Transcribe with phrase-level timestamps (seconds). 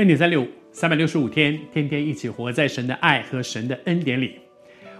[0.00, 4.36] 恩典三六五，三百六十五天，天天一起活在神的爱和神的恩典里。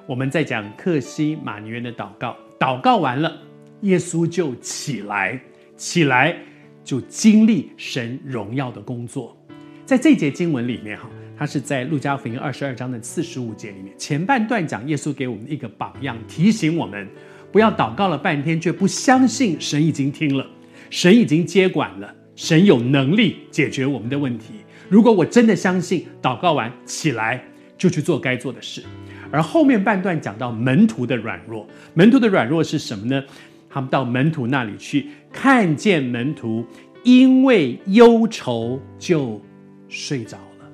[0.07, 3.35] 我们在讲克西马尼园的祷告，祷告完了，
[3.81, 5.41] 耶稣就起来，
[5.75, 6.37] 起来
[6.85, 9.35] 就经历神荣耀的工作。
[9.87, 17.09] 在这节经文里面，哈，它是在路加福音二十二章的四十五节里面，前半段讲耶稣给我们一个榜样，提醒我们
[17.51, 20.47] 不要祷告了半天却不相信神已经听了，
[20.91, 24.55] 神已经接管了，神有能力解决我们的问题。
[24.89, 27.45] 如果我真的相信，祷告完起来
[27.77, 28.83] 就去做该做的事。
[29.31, 33.23] 而后面半段讲到门徒的软弱，门徒的软弱是什么呢？
[33.69, 36.65] 他们到门徒那里去，看见门徒
[37.05, 39.39] 因为忧愁就
[39.91, 40.71] 睡着了，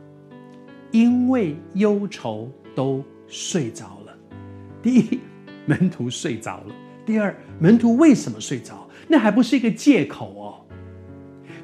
[0.93, 4.17] 因为忧愁都睡着了。
[4.81, 5.19] 第一，
[5.67, 6.73] 门徒睡着了；
[7.05, 8.89] 第二，门徒为什么睡着？
[9.09, 10.63] 那还不是一个借口哦。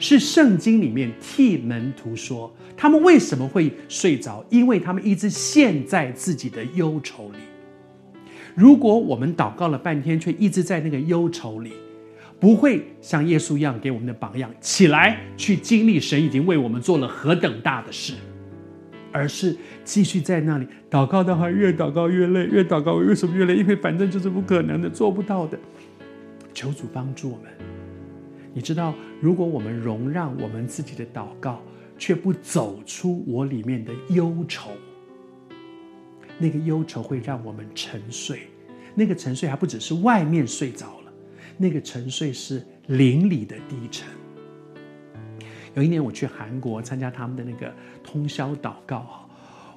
[0.02, 4.44] 是圣经里面替门徒说，他们为什么会睡着？
[4.50, 7.38] 因为他们一直陷在自己的忧愁里。
[8.56, 11.72] 如果我们祷告了半天，却一直在那个忧愁里，
[12.40, 18.14] 不会像耶稣一样给我们的榜样，起来去经历神已经为我们做了何等大的事，
[19.12, 23.54] 而是继续在那里祷告的话，越祷告越累，越祷告为什么越累？
[23.54, 25.56] 因为反正就是不可能的，做不到的。
[26.52, 27.46] 求主帮助我们。
[28.54, 31.60] 你知道，如果我们容让我们自己的祷告，
[31.98, 34.70] 却不走出我里面的忧愁，
[36.38, 38.42] 那个忧愁会让我们沉睡。
[38.94, 41.12] 那个沉睡还不只是外面睡着了，
[41.56, 44.06] 那个沉睡是灵里的低沉。
[45.74, 47.72] 有一年我去韩国参加他们的那个
[48.04, 49.28] 通宵祷告。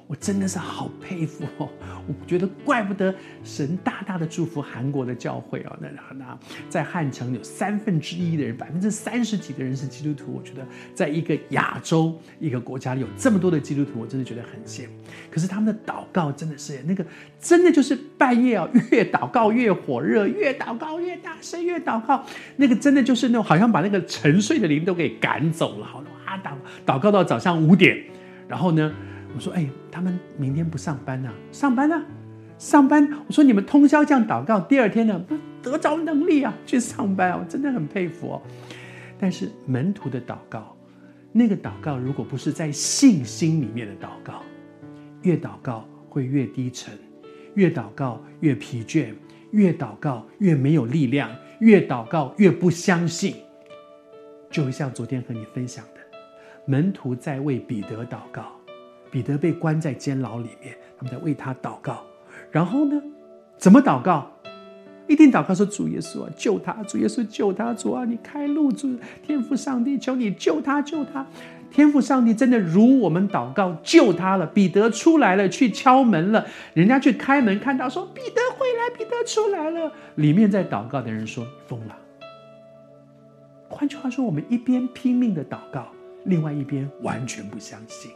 [0.08, 1.68] 我真的是好佩服哦！
[2.06, 3.12] 我觉得怪不得
[3.42, 5.76] 神大大的祝福韩国的教会哦。
[5.80, 10.32] 那那在汉城有三分之一的人，百分之三十几的人是基督徒。
[10.32, 10.64] 我觉得
[10.94, 14.94] 在一个亚洲一个国家里有这么多的基督徒，我真的觉得很羡慕。
[15.28, 17.04] 可是他们的祷告真的是那个，
[17.40, 22.24] 真的就是半夜哦，越祷告越火热，越祷告越大声，越祷告
[22.54, 25.84] 那个真的就是那种好像把那个沉睡的灵都给赶走了。
[25.84, 26.52] 好，哇，祷
[26.86, 27.98] 祷告到早上五点，
[28.46, 28.94] 然后呢？
[29.36, 31.32] 我说：“哎，他们明天不上班啊？
[31.52, 32.02] 上班啊，
[32.56, 33.06] 上班！
[33.26, 35.22] 我说你们通宵这样祷告，第二天呢，
[35.62, 37.38] 得着能力啊，去上班啊！
[37.38, 38.42] 我真的很佩服哦。
[39.18, 40.74] 但是门徒的祷告，
[41.32, 44.40] 那个祷告如果不是在信心里面的祷告，
[45.20, 46.94] 越祷告会越低沉，
[47.56, 49.12] 越祷告越疲倦，
[49.50, 51.30] 越祷告越没有力量，
[51.60, 53.34] 越祷告越不相信。
[54.50, 56.00] 就会像昨天和你分享的，
[56.64, 58.50] 门徒在为彼得祷告。”
[59.10, 62.02] 彼得被关在监牢里面，他们在为他祷告。
[62.50, 63.00] 然后呢，
[63.56, 64.30] 怎么祷告？
[65.08, 66.72] 一定祷告说：“主耶稣啊，救他！
[66.82, 67.72] 主耶稣救他！
[67.72, 68.72] 主啊，你开路！
[68.72, 70.82] 主天父上帝，求你救他！
[70.82, 71.24] 救他！
[71.70, 74.44] 天父上帝真的如我们祷告救他了。
[74.44, 76.44] 彼得出来了，去敲门了。
[76.74, 79.92] 人家去开门，看到说彼得回来，彼得出来了。
[80.16, 81.96] 里面在祷告的人说：疯了。
[83.68, 85.86] 换句话说，我们一边拼命的祷告，
[86.24, 88.10] 另外一边完全不相信。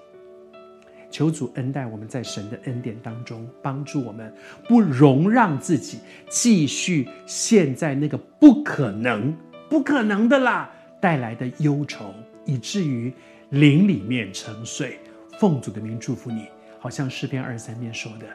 [1.21, 4.33] 求主恩待我们，在神的恩典当中帮助我们，
[4.67, 5.99] 不容让自己
[6.31, 9.37] 继续陷在那个不可能、
[9.69, 12.15] 不可能的啦带来的忧愁，
[12.47, 13.13] 以至于
[13.51, 14.99] 灵里面沉睡。
[15.39, 16.47] 奉主的名祝福你，
[16.79, 18.27] 好像诗篇二十三面说的，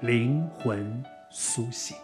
[0.00, 1.96] 灵魂苏醒。